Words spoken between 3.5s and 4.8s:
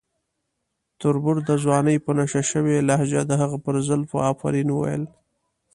پر زلفو افرین